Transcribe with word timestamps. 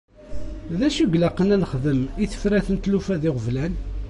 D 0.79 0.81
acu 0.87 1.03
i 1.03 1.07
ilaqen 1.15 1.53
ad 1.55 1.59
nxden 1.63 1.99
i 2.23 2.25
tifrat 2.31 2.67
n 2.71 2.75
tlufa 2.77 3.15
d 3.21 3.23
yiɣeblan? 3.25 3.73